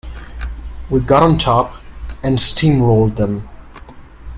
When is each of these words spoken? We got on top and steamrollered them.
We 0.89 0.99
got 0.99 1.21
on 1.21 1.37
top 1.37 1.75
and 2.23 2.39
steamrollered 2.39 3.17
them. 3.17 3.47